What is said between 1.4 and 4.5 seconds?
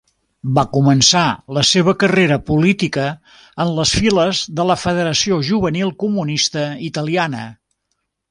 la seva carrera política en les Files